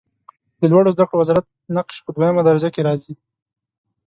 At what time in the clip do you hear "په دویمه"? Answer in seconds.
2.05-2.41